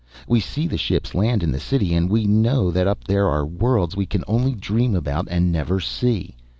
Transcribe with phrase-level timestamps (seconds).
[0.27, 3.45] We see the ships land in the city and we know that up there are
[3.45, 6.35] worlds we can only dream about and never see.